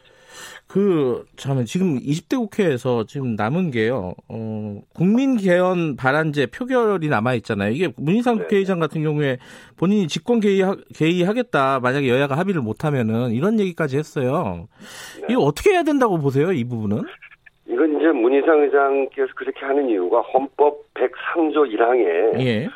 그, 0.68 1.26
참, 1.38 1.64
지금 1.66 1.98
20대 2.00 2.38
국회에서 2.38 3.06
지금 3.06 3.36
남은 3.36 3.72
게요, 3.72 4.14
어, 4.28 4.82
국민 4.94 5.38
개헌 5.38 5.96
발안제 5.96 6.48
표결이 6.48 7.08
남아있잖아요. 7.08 7.72
이게 7.72 7.90
문희상 7.98 8.38
네. 8.38 8.44
국회의장 8.44 8.80
같은 8.80 9.02
경우에 9.02 9.38
본인이 9.78 10.08
직권 10.08 10.40
개의하, 10.40 10.76
개의하겠다. 10.96 11.80
만약에 11.80 12.10
여야가 12.10 12.38
합의를 12.38 12.62
못하면은 12.62 13.32
이런 13.32 13.60
얘기까지 13.60 13.98
했어요. 13.98 14.68
네. 15.22 15.28
이거 15.30 15.42
어떻게 15.42 15.72
해야 15.72 15.84
된다고 15.84 16.18
보세요, 16.18 16.52
이 16.52 16.64
부분은? 16.64 17.04
이건 17.68 17.98
이제 17.98 18.08
문희상 18.08 18.62
의장께서 18.62 19.28
그렇게 19.36 19.66
하는 19.66 19.90
이유가 19.90 20.22
헌법 20.22 20.82
103조 20.94 21.74
1항에 21.74 22.40
예. 22.40 22.70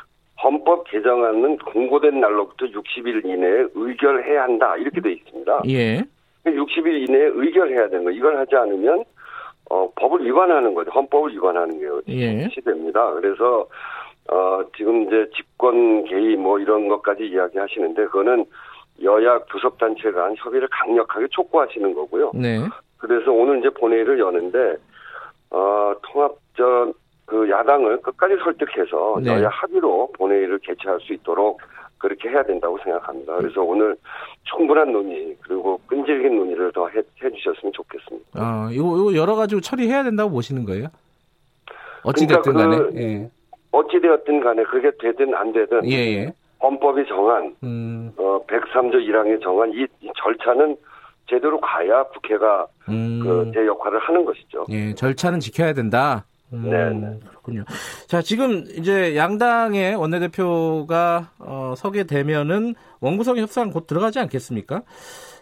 헌법 0.43 0.89
개정안은 0.89 1.57
공고된 1.57 2.19
날로부터 2.19 2.65
60일 2.65 3.25
이내에 3.25 3.65
의결해야 3.73 4.43
한다. 4.43 4.75
이렇게 4.77 4.99
돼 5.01 5.13
있습니다. 5.13 5.61
예. 5.69 6.03
60일 6.45 7.09
이내에 7.09 7.31
의결해야 7.33 7.89
되는 7.89 8.03
거. 8.03 8.11
이걸 8.11 8.37
하지 8.37 8.55
않으면 8.55 9.03
어, 9.69 9.89
법을 9.95 10.25
위반하는 10.25 10.73
거죠. 10.73 10.91
헌법을 10.91 11.31
위반하는 11.33 11.79
게 11.79 12.13
예. 12.13 12.49
시됩니다. 12.49 13.11
그래서 13.13 13.67
어, 14.29 14.61
지금 14.75 15.03
이제 15.03 15.29
집권 15.35 16.03
개의 16.05 16.35
뭐 16.35 16.59
이런 16.59 16.87
것까지 16.87 17.25
이야기하시는데 17.25 18.05
그거는 18.05 18.45
여야 19.03 19.39
교섭단체 19.39 20.11
간 20.11 20.35
협의를 20.37 20.67
강력하게 20.71 21.27
촉구하시는 21.31 21.93
거고요. 21.93 22.31
네. 22.35 22.59
그래서 22.97 23.31
오늘 23.31 23.59
이제 23.59 23.69
본회의를 23.69 24.19
여는데 24.19 24.75
어, 25.51 25.93
통합전 26.03 26.93
그 27.25 27.49
야당을 27.49 28.01
끝까지 28.01 28.35
설득해서 28.43 29.19
네. 29.23 29.31
여야 29.31 29.47
합의로 29.49 30.11
본회의를 30.17 30.59
개최할 30.59 30.99
수 30.99 31.13
있도록 31.13 31.61
그렇게 32.01 32.29
해야 32.29 32.41
된다고 32.43 32.77
생각합니다. 32.83 33.37
그래서 33.37 33.61
오늘 33.61 33.95
충분한 34.43 34.91
논의 34.91 35.37
그리고 35.41 35.79
끈질긴 35.85 36.35
논의를 36.35 36.71
더 36.73 36.87
해, 36.89 37.01
해주셨으면 37.23 37.71
좋겠습니다. 37.73 38.27
아, 38.33 38.69
이거, 38.71 38.97
이거 38.97 39.15
여러 39.15 39.35
가지로 39.35 39.61
처리해야 39.61 40.03
된다고 40.03 40.31
보시는 40.31 40.65
거예요? 40.65 40.87
어찌됐든 42.03 42.53
그러니까 42.53 42.77
간에. 42.77 42.91
그, 42.91 42.99
예. 42.99 43.29
어찌되었든 43.71 44.41
간에 44.41 44.63
그게 44.63 44.91
되든 44.99 45.35
안 45.35 45.53
되든. 45.53 45.87
예, 45.89 45.95
예. 45.95 46.33
헌법이 46.61 47.05
정한, 47.07 47.55
음. 47.63 48.11
어, 48.17 48.43
103조 48.47 48.95
1항에 48.95 49.41
정한 49.41 49.71
이, 49.71 49.85
이 50.01 50.11
절차는 50.17 50.75
제대로 51.29 51.59
가야 51.61 52.03
국회가 52.05 52.65
음. 52.89 53.19
그제 53.23 53.65
역할을 53.65 53.99
하는 53.99 54.25
것이죠. 54.25 54.65
예, 54.69 54.93
절차는 54.95 55.39
지켜야 55.39 55.73
된다. 55.73 56.25
음, 56.53 56.69
네. 56.69 57.19
그렇군요. 57.27 57.63
자, 58.07 58.21
지금 58.21 58.65
이제 58.77 59.15
양당의 59.15 59.95
원내대표가 59.95 61.31
어, 61.39 61.73
서게 61.77 62.03
되면은 62.03 62.75
원구성 62.99 63.37
협상 63.37 63.71
곧 63.71 63.87
들어가지 63.87 64.19
않겠습니까? 64.19 64.83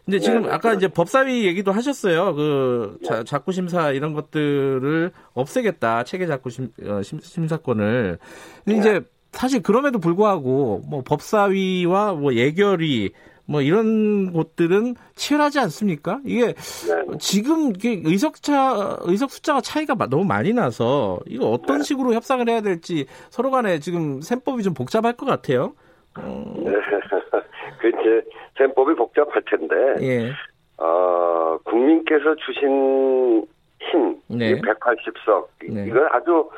근데 0.06 0.20
지금 0.20 0.44
네, 0.44 0.50
아까 0.51 0.74
이제 0.74 0.88
법사위 0.88 1.46
얘기도 1.46 1.72
하셨어요. 1.72 2.34
그 2.34 2.98
자, 3.06 3.24
자꾸 3.24 3.51
심사 3.51 3.92
이런 3.92 4.13
것들을 4.13 5.12
없애겠다. 5.34 6.04
체계 6.04 6.25
자꾸 6.25 6.50
심, 6.50 6.72
어, 6.84 7.01
심 7.04 7.48
사권을. 7.48 8.18
근데 8.66 8.74
네. 8.74 8.80
이제 8.80 9.01
사실 9.32 9.62
그럼에도 9.62 10.00
불구하고 10.00 10.82
뭐 10.88 11.04
법사위와 11.04 12.13
뭐 12.13 12.34
예결위 12.34 13.12
뭐 13.50 13.62
이런 13.62 14.32
곳들은 14.32 14.94
치열하지 15.15 15.60
않습니까? 15.60 16.20
이게 16.24 16.53
네. 16.53 17.18
지금 17.20 17.72
이게 17.75 18.00
의석차 18.06 18.98
의석 19.01 19.32
숫자가 19.32 19.62
차이가 19.62 19.96
너무 19.96 20.24
많이 20.24 20.53
나서 20.53 21.20
이거 21.25 21.50
어떤 21.50 21.79
네. 21.79 21.84
식으로 21.84 22.13
협상을 22.13 22.48
해야 22.48 22.62
될지 22.62 23.08
서로 23.32 23.50
간에 23.50 23.79
지금 23.79 24.22
셈법이 24.22 24.62
좀 24.62 24.75
복잡할 24.75 25.13
것 25.13 25.25
같아요. 25.25 25.74
어... 26.20 26.53
네. 26.63 26.72
그 27.82 27.88
이제 27.88 28.29
셈법이 28.60 28.94
복잡할 28.94 29.41
텐데. 29.50 29.75
예. 30.01 30.32
어, 30.77 31.58
국민께서 31.65 32.36
주신 32.46 33.46
힘, 33.82 34.15
네. 34.27 34.62
180석, 34.62 35.48
네. 35.70 35.88
이건 35.88 36.08
아주 36.12 36.50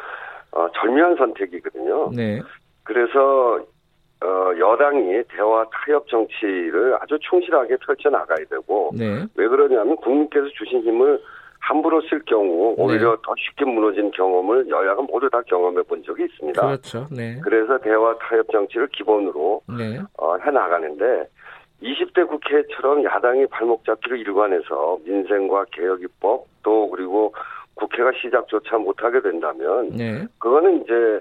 어, 0.52 0.68
절묘한 0.76 1.16
선택이거든요. 1.16 2.12
네. 2.14 2.42
그래서 2.84 3.64
어, 4.24 4.52
여당이 4.58 5.24
대화 5.30 5.66
타협 5.72 6.08
정치를 6.08 6.98
아주 7.02 7.18
충실하게 7.22 7.78
펼쳐나가야 7.78 8.46
되고, 8.50 8.92
네. 8.94 9.26
왜 9.36 9.48
그러냐면 9.48 9.96
국민께서 9.98 10.48
주신 10.56 10.82
힘을 10.82 11.20
함부로 11.60 12.02
쓸 12.02 12.20
경우 12.26 12.76
네. 12.78 12.84
오히려 12.84 13.16
네. 13.16 13.22
더 13.24 13.34
쉽게 13.38 13.66
무너진 13.66 14.12
경험을 14.12 14.68
여야가 14.70 15.02
모두 15.04 15.30
다 15.30 15.42
경험해 15.48 15.84
본 15.84 16.04
적이 16.04 16.26
있습니다. 16.26 16.62
그렇죠. 16.62 17.08
네. 17.12 17.40
그래서 17.44 17.78
대화 17.80 18.16
타협 18.18 18.50
정치를 18.52 18.88
기본으로 18.88 19.62
네. 19.78 20.00
어, 20.18 20.38
해 20.38 20.52
나가는데 20.52 21.28
20대 21.82 22.28
국회처럼 22.28 23.04
야당이 23.04 23.48
발목 23.48 23.86
잡기를 23.86 24.20
일관해서 24.20 25.00
민생과 25.06 25.66
개혁 25.72 26.02
입법 26.02 26.46
또 26.64 26.90
그리고 26.90 27.34
국회가 27.76 28.12
시작조차 28.22 28.78
못하게 28.78 29.22
된다면 29.22 29.90
네. 29.96 30.26
그거는 30.40 30.84
이제 30.84 31.20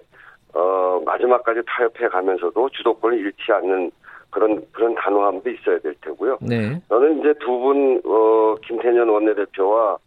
어, 0.54 1.00
마지막까지 1.04 1.60
타협해 1.66 2.08
가면서도 2.08 2.68
주도권을 2.70 3.18
잃지 3.18 3.52
않는 3.52 3.90
그런, 4.30 4.62
그런 4.72 4.94
단호함도 4.94 5.50
있어야 5.50 5.78
될 5.80 5.94
테고요. 6.00 6.38
네. 6.40 6.80
저는 6.88 7.20
이제 7.20 7.34
두 7.40 7.58
분, 7.58 8.00
어, 8.04 8.54
김태년 8.62 9.08
원내대표와 9.08 9.98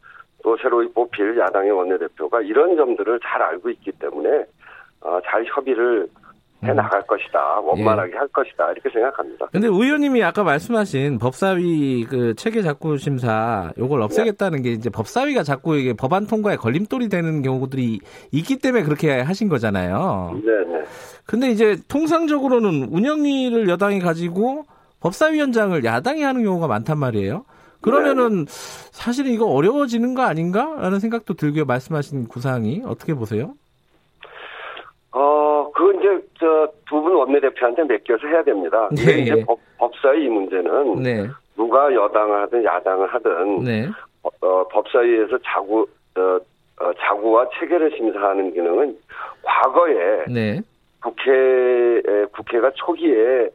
또 0.43 0.57
새로이 0.57 0.87
뽑힐 0.93 1.37
야당의 1.37 1.71
원내대표가 1.71 2.41
이런 2.41 2.75
점들을 2.75 3.19
잘 3.23 3.41
알고 3.41 3.69
있기 3.69 3.91
때문에, 3.93 4.45
어, 5.01 5.19
잘 5.25 5.43
협의를 5.45 6.07
해 6.63 6.71
음. 6.71 6.75
나갈 6.75 7.01
것이다. 7.05 7.59
원만하게 7.59 8.13
예. 8.13 8.17
할 8.17 8.27
것이다. 8.29 8.71
이렇게 8.71 8.89
생각합니다. 8.89 9.47
근데 9.51 9.67
의원님이 9.67 10.23
아까 10.23 10.43
말씀하신 10.43 11.19
법사위 11.19 12.05
그 12.09 12.33
체계 12.35 12.61
작구 12.61 12.97
심사 12.97 13.71
요걸 13.77 14.01
없애겠다는 14.01 14.61
네. 14.61 14.69
게 14.69 14.71
이제 14.73 14.89
법사위가 14.89 15.43
자꾸 15.43 15.75
이게 15.75 15.93
법안 15.93 16.27
통과에 16.27 16.55
걸림돌이 16.55 17.09
되는 17.09 17.41
경우들이 17.41 17.99
있기 18.31 18.59
때문에 18.59 18.83
그렇게 18.83 19.19
하신 19.19 19.49
거잖아요. 19.49 20.39
네, 20.43 20.51
네. 20.67 20.83
근데 21.25 21.49
이제 21.49 21.77
통상적으로는 21.87 22.89
운영위를 22.91 23.69
여당이 23.69 23.99
가지고 23.99 24.65
법사위원장을 24.99 25.83
야당이 25.83 26.21
하는 26.21 26.43
경우가 26.43 26.67
많단 26.67 26.97
말이에요. 26.97 27.45
그러면은 27.81 28.45
네. 28.45 28.51
사실은 28.91 29.31
이거 29.31 29.45
어려워지는 29.45 30.15
거 30.15 30.23
아닌가라는 30.23 30.99
생각도 30.99 31.33
들고요. 31.33 31.65
말씀하신 31.65 32.27
구상이 32.29 32.81
어떻게 32.85 33.13
보세요? 33.13 33.55
어, 35.11 35.42
그 35.73 35.93
이제 35.95 36.27
저 36.39 36.67
두 36.87 37.01
분 37.01 37.13
원내대표한테 37.15 37.83
맡겨서 37.83 38.27
해야 38.27 38.43
됩니다. 38.43 38.87
네, 38.91 39.19
이제 39.21 39.35
예. 39.37 39.43
법, 39.43 39.57
법사위 39.79 40.25
이 40.25 40.29
문제는 40.29 41.01
네. 41.01 41.27
누가 41.55 41.91
여당을 41.93 42.41
하든 42.43 42.63
야당을 42.63 43.07
하든 43.07 43.63
네. 43.63 43.89
어, 44.21 44.29
어, 44.45 44.67
법사위에서 44.67 45.37
자구 45.43 45.87
어, 46.15 46.21
어, 46.79 46.93
자구와 46.99 47.49
체계를 47.59 47.91
심사하는 47.97 48.53
기능은 48.53 48.95
과거에 49.41 50.25
네. 50.31 50.61
국회 51.01 52.01
국회가 52.31 52.71
초기에 52.75 53.49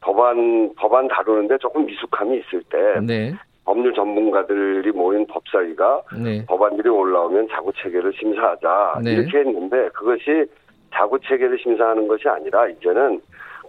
법안 0.00 0.74
법안 0.74 1.06
다루는데 1.08 1.58
조금 1.58 1.86
미숙함이 1.86 2.38
있을 2.38 2.62
때 2.70 3.00
네. 3.00 3.32
법률 3.64 3.92
전문가들이 3.94 4.90
모인 4.92 5.26
법사위가 5.26 6.02
네. 6.22 6.44
법안들이 6.46 6.88
올라오면 6.88 7.48
자구 7.50 7.72
체계를 7.74 8.12
심사하자 8.18 9.00
네. 9.04 9.12
이렇게 9.12 9.38
했는데 9.38 9.88
그것이 9.90 10.46
자구 10.92 11.18
체계를 11.20 11.58
심사하는 11.58 12.06
것이 12.08 12.28
아니라 12.28 12.68
이제는 12.68 13.20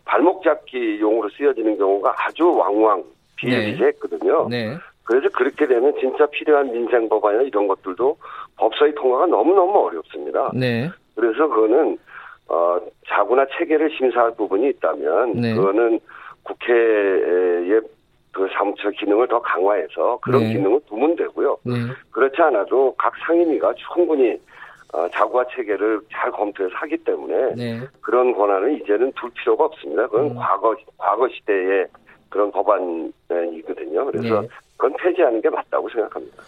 발목 0.06 0.44
잡기 0.44 1.00
용으로 1.00 1.30
쓰여지는 1.30 1.78
경우가 1.78 2.16
아주 2.18 2.52
왕왕 2.52 3.04
비일비재했거든요. 3.38 4.48
네. 4.50 4.78
그래서 5.04 5.30
그렇게 5.30 5.68
되면 5.68 5.94
진짜 6.00 6.26
필요한 6.28 6.72
민생 6.72 7.10
법안이나 7.10 7.44
이런 7.44 7.68
것들도 7.68 8.18
법사위 8.58 8.96
통과가 8.96 9.26
너무너무 9.28 9.88
어렵습니다. 9.88 10.52
네. 10.54 10.90
그래서 11.16 11.48
그거는 11.48 11.98
어, 12.48 12.80
자구나 13.08 13.46
체계를 13.58 13.90
심사할 13.98 14.36
부분이 14.36 14.70
있다면 14.70 15.34
네. 15.34 15.54
그거는 15.54 16.00
국회의 16.44 17.82
그 18.32 18.48
사무처 18.54 18.90
기능을 18.92 19.28
더 19.28 19.42
강화해서 19.42 20.20
그런 20.22 20.44
네. 20.44 20.54
기능을 20.54 20.80
두면 20.88 21.16
되고요. 21.16 21.58
네. 21.66 21.74
그렇지 22.12 22.42
않아도 22.42 22.96
각 22.98 23.14
상임위가 23.26 23.74
충분히 23.94 24.40
어, 24.94 25.08
자구화 25.10 25.46
체계를 25.56 26.02
잘 26.12 26.32
검토해서 26.32 26.76
하기 26.76 26.98
때문에 26.98 27.56
네. 27.56 27.80
그런 28.02 28.34
권한을 28.36 28.82
이제는 28.82 29.12
둘 29.20 29.30
필요가 29.32 29.66
없습니다. 29.66 30.08
그건 30.08 30.32
음. 30.32 30.36
과거 30.36 30.76
과거 30.98 31.28
시대의 31.30 31.88
그런 32.30 32.52
법안이거든요. 32.52 34.06
그래서 34.06 34.42
네. 34.42 34.48
그건 34.78 34.94
폐지하는 34.98 35.42
게 35.42 35.50
맞다고 35.50 35.90
생각합니다. 35.90 36.44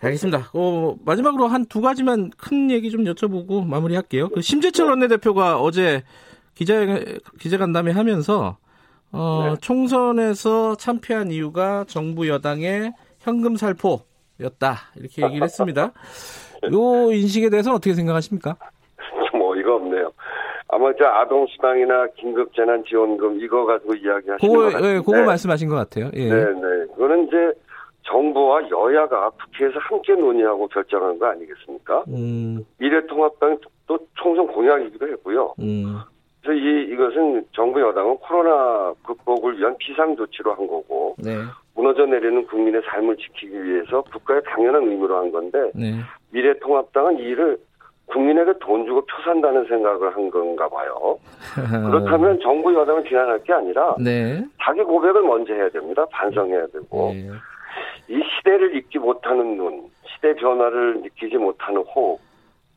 알겠습니다. 0.00 0.50
어, 0.54 0.94
마지막으로 1.04 1.46
한 1.46 1.64
두 1.66 1.80
가지만 1.80 2.30
큰 2.36 2.70
얘기 2.70 2.90
좀 2.90 3.04
여쭤보고 3.04 3.66
마무리할게요. 3.66 4.28
그 4.30 4.40
심재철 4.40 4.86
네. 4.86 4.90
원내대표가 4.90 5.58
어제 5.60 6.02
기자 6.54 6.74
기자간담회 7.40 7.92
하면서 7.92 8.56
어, 9.12 9.50
네. 9.54 9.60
총선에서 9.60 10.76
참패한 10.76 11.30
이유가 11.30 11.84
정부 11.88 12.28
여당의 12.28 12.92
현금 13.20 13.56
살포였다 13.56 14.76
이렇게 14.96 15.22
얘기를 15.22 15.44
했습니다. 15.44 15.92
요 16.72 17.12
인식에 17.12 17.50
대해서는 17.50 17.76
어떻게 17.76 17.94
생각하십니까? 17.94 18.56
뭐 19.32 19.56
이거 19.56 19.76
없네요. 19.76 20.12
아마 20.68 20.92
저 20.98 21.06
아동 21.06 21.46
수당이나 21.46 22.08
긴급 22.16 22.54
재난 22.54 22.84
지원금 22.84 23.40
이거 23.40 23.64
가지고 23.64 23.94
이야기하시는 23.94 24.38
그거, 24.38 24.70
것. 24.70 24.84
예, 24.84 24.98
그거 24.98 25.22
말씀하신 25.22 25.68
것 25.68 25.76
같아요. 25.76 26.10
예. 26.14 26.28
네, 26.28 26.44
네. 26.44 26.86
그거는 26.94 27.28
이제 27.28 27.52
정부와 28.02 28.62
여야가 28.70 29.30
국회에서 29.30 29.78
함께 29.80 30.14
논의하고 30.14 30.68
결정한 30.68 31.18
거 31.18 31.26
아니겠습니까? 31.26 32.04
음. 32.08 32.64
미래통합당 32.78 33.58
또 33.86 33.98
총선 34.14 34.46
공약이기도 34.48 35.06
했고요. 35.08 35.54
음. 35.60 35.98
그래서 36.42 36.60
이 36.60 36.92
이것은 36.92 37.44
정부 37.52 37.80
여당은 37.80 38.18
코로나 38.18 38.92
극복을 39.04 39.58
위한 39.58 39.76
비상 39.78 40.16
조치로 40.16 40.54
한 40.54 40.66
거고 40.66 41.16
네. 41.18 41.32
무너져 41.76 42.06
내리는 42.06 42.44
국민의 42.46 42.80
삶을 42.86 43.16
지키기 43.18 43.62
위해서 43.62 44.02
국가의 44.12 44.42
당연한 44.44 44.82
의무로 44.88 45.18
한 45.18 45.30
건데 45.30 45.70
네. 45.74 45.92
미래통합당은 46.30 47.18
이 47.18 47.22
일을 47.22 47.58
국민에게 48.06 48.54
돈 48.60 48.86
주고 48.86 49.02
표 49.02 49.22
산다는 49.24 49.66
생각을 49.66 50.14
한 50.14 50.30
건가 50.30 50.68
봐요. 50.68 51.18
그렇다면 51.90 52.40
정부 52.40 52.74
여당을 52.74 53.02
비난할 53.02 53.42
게 53.42 53.52
아니라 53.52 53.94
네. 53.98 54.42
자기 54.62 54.82
고백을 54.82 55.22
먼저 55.22 55.52
해야 55.52 55.68
됩니다. 55.68 56.06
반성해야 56.10 56.66
되고 56.68 57.12
네. 57.12 57.28
이 58.08 58.22
시대를 58.22 58.76
잊지 58.76 58.98
못하는 58.98 59.56
눈, 59.56 59.82
시대 60.06 60.34
변화를 60.34 61.02
느끼지 61.02 61.36
못하는 61.36 61.82
호흡, 61.82 62.20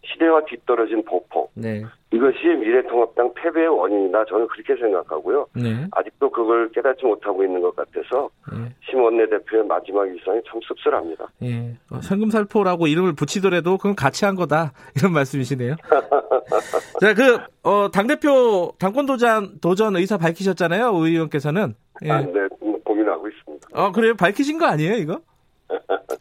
시대와 0.06 0.46
뒤떨어진 0.46 1.04
보폭. 1.04 1.52
네. 1.56 1.84
이것이 2.12 2.48
미래통합당 2.48 3.34
패배의 3.36 3.68
원인이다. 3.68 4.26
저는 4.26 4.48
그렇게 4.48 4.76
생각하고요. 4.76 5.48
네. 5.54 5.88
아직도 5.92 6.32
그걸 6.32 6.72
깨닫지 6.72 7.06
못하고 7.06 7.44
있는 7.44 7.62
것 7.62 7.76
같아서 7.76 8.30
네. 8.52 8.74
심원내 8.90 9.30
대표의 9.30 9.66
마지막 9.66 10.08
일상이 10.08 10.42
참 10.50 10.60
씁쓸합니다. 10.68 11.28
예. 11.44 11.78
어, 11.92 12.00
현금살포라고 12.02 12.88
이름을 12.88 13.14
붙이더라도 13.14 13.78
그건 13.78 13.96
같이 13.96 14.26
한 14.26 14.36
거다. 14.36 14.74
이런 14.98 15.14
말씀이시네요. 15.14 15.76
자, 17.00 17.14
그, 17.14 17.38
어, 17.64 17.92
당대표 17.92 18.74
당권 18.80 19.06
도전, 19.06 19.60
도전 19.60 19.96
의사 19.96 20.18
밝히셨잖아요. 20.18 20.92
의원께서는. 20.96 21.76
예. 22.06 22.12
아, 22.12 22.22
네. 22.22 22.48
고민하고 22.84 23.28
있습니다. 23.28 23.68
어, 23.74 23.92
그래요? 23.92 24.16
밝히신 24.16 24.58
거 24.58 24.66
아니에요, 24.66 24.96
이거? 24.96 25.22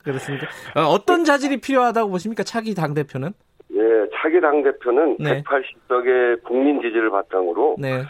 그렇습니까? 0.04 0.46
어, 0.74 1.04
떤 1.06 1.24
자질이 1.24 1.60
필요하다고 1.60 2.10
보십니까? 2.10 2.42
차기 2.42 2.74
당대표는? 2.74 3.32
예, 4.18 4.22
차기 4.22 4.40
당대표는 4.40 5.16
네. 5.18 5.42
180석의 5.42 6.42
국민 6.42 6.80
지지를 6.80 7.10
바탕으로 7.10 7.76
네. 7.78 8.02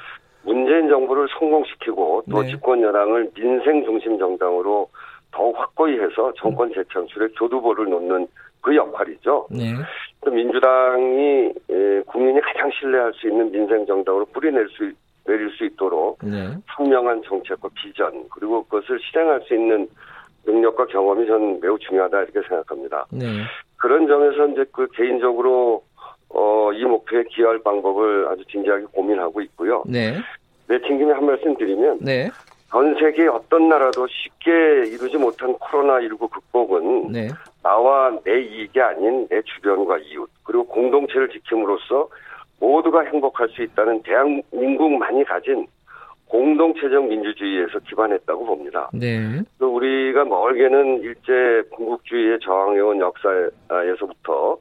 문재인 0.42 0.88
정부를 0.88 1.29
성공시키고 1.38 2.25
또 2.31 2.42
네. 2.42 2.49
집권 2.49 2.83
여당을 2.83 3.31
민생 3.35 3.85
중심 3.85 4.18
정당으로 4.18 4.88
더욱 5.31 5.59
확고히 5.59 5.99
해서 5.99 6.33
정권 6.37 6.73
재창출에 6.73 7.29
교두보를 7.38 7.87
놓는 7.87 8.27
그 8.61 8.75
역할이죠. 8.75 9.47
네. 9.51 9.75
민주당이 10.31 11.53
예, 11.71 12.03
국민이 12.07 12.40
가장 12.40 12.71
신뢰할 12.79 13.12
수 13.14 13.29
있는 13.29 13.51
민생 13.53 13.87
정당으로 13.87 14.25
뿌리낼 14.27 14.68
수 14.68 14.90
내릴 15.27 15.51
수 15.51 15.64
있도록 15.66 16.18
네. 16.25 16.49
분명한 16.75 17.23
정책과 17.23 17.68
비전 17.75 18.25
그리고 18.31 18.64
그것을 18.64 18.99
실행할 19.01 19.42
수 19.42 19.55
있는 19.55 19.87
능력과 20.47 20.87
경험이 20.87 21.27
저는 21.27 21.61
매우 21.61 21.79
중요하다 21.79 22.23
이렇게 22.23 22.40
생각합니다. 22.49 23.07
네. 23.12 23.27
그런 23.77 24.07
점에서 24.07 24.49
이제 24.49 24.64
그 24.73 24.88
개인적으로 24.88 25.83
어, 26.31 26.73
이 26.73 26.85
목표에 26.85 27.25
기여할 27.31 27.59
방법을 27.61 28.29
아주 28.29 28.45
진지하게 28.51 28.87
고민하고 28.93 29.41
있고요. 29.43 29.83
네. 29.87 30.17
내친 30.69 30.99
김에 30.99 31.12
한 31.12 31.25
말씀 31.25 31.57
드리면 31.57 31.99
네. 32.01 32.31
전 32.71 32.95
세계 33.01 33.27
어떤 33.27 33.69
나라도 33.69 34.07
쉽게 34.07 34.51
이루지 34.88 35.17
못한 35.17 35.55
코로나19 35.55 36.31
극복은 36.31 37.12
네. 37.12 37.29
나와 37.62 38.14
내 38.25 38.43
이익이 38.43 38.79
아닌 38.81 39.27
내 39.29 39.41
주변과 39.43 39.99
이웃 39.99 40.29
그리고 40.45 40.67
공동체를 40.67 41.31
지킴으로써 41.31 42.09
모두가 42.61 43.03
행복할 43.05 43.49
수 43.49 43.62
있다는 43.62 44.03
대한민국만이 44.03 45.25
가진 45.25 45.67
공동체적 46.27 47.07
민주주의에서 47.07 47.79
기반했다고 47.81 48.45
봅니다. 48.45 48.91
네. 48.93 49.41
또 49.59 49.77
우리가 49.77 50.25
멀게는 50.25 51.01
일제 51.01 51.62
군국주의에 51.71 52.38
저항해온 52.43 53.01
역사에서부터 53.01 54.59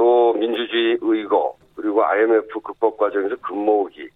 또 0.00 0.32
민주주의 0.32 0.96
의거 1.02 1.54
그리고 1.76 2.02
IMF 2.02 2.58
극복 2.60 2.96
과정에서 2.96 3.36
근모으기 3.36 4.08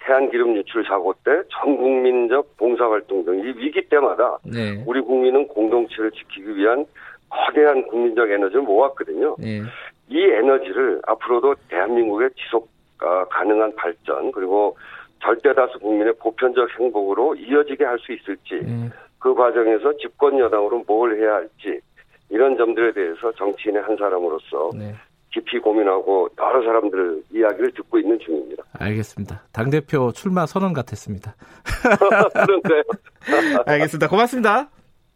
태안기름 0.00 0.56
유출 0.56 0.84
사고 0.84 1.14
때 1.24 1.30
전국민적 1.48 2.56
봉사활동 2.56 3.24
등 3.24 3.38
이 3.38 3.54
위기 3.56 3.80
때마다 3.88 4.38
네. 4.42 4.82
우리 4.84 5.00
국민은 5.00 5.46
공동체를 5.46 6.10
지키기 6.10 6.56
위한 6.56 6.84
거대한 7.30 7.86
국민적 7.86 8.28
에너지를 8.28 8.62
모았거든요. 8.62 9.36
네. 9.38 9.62
이 10.08 10.20
에너지를 10.20 11.00
앞으로도 11.06 11.54
대한민국의 11.68 12.30
지속 12.36 12.68
어, 13.00 13.24
가능한 13.30 13.76
발전 13.76 14.32
그리고 14.32 14.76
절대다수 15.22 15.78
국민의 15.78 16.14
보편적 16.18 16.68
행복으로 16.80 17.36
이어지게 17.36 17.84
할 17.84 17.96
수 18.00 18.12
있을지 18.12 18.54
음. 18.54 18.90
그 19.20 19.32
과정에서 19.34 19.96
집권 19.98 20.36
여당으로 20.40 20.82
뭘 20.84 21.16
해야 21.16 21.34
할지 21.34 21.80
이런 22.28 22.56
점들에 22.56 22.92
대해서 22.92 23.30
정치인의 23.32 23.82
한 23.82 23.96
사람으로서 23.96 24.70
네. 24.74 24.92
깊이 25.32 25.58
고민하고 25.58 26.28
여러 26.38 26.62
사람들 26.62 27.22
이야기를 27.32 27.72
듣고 27.72 27.98
있는 27.98 28.18
중입니다. 28.20 28.64
알겠습니다. 28.78 29.42
당대표 29.52 30.12
출마 30.12 30.46
선언 30.46 30.72
같았습니다. 30.72 31.34
그런가요? 32.34 32.82
알겠습니다. 33.66 34.08
고맙습니다. 34.08 34.68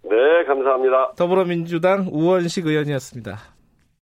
네, 0.03 0.45
감사합니다. 0.47 1.13
더불어민주당 1.17 2.09
우원식 2.11 2.67
의원이었습니다. 2.67 3.56